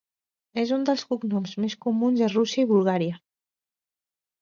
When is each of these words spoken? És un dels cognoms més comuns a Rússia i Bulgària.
És 0.61 0.71
un 0.77 0.85
dels 0.91 1.03
cognoms 1.11 1.53
més 1.65 1.77
comuns 1.87 2.25
a 2.25 2.33
Rússia 2.37 2.67
i 2.67 2.71
Bulgària. 2.75 3.23